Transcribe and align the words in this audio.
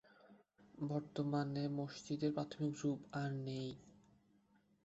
বর্তমানে 0.83 1.63
মসজিদটির 1.77 2.35
প্রাথমিক 2.35 2.73
রূপ 2.81 2.99
আর 3.13 3.29
নেই। 3.45 3.69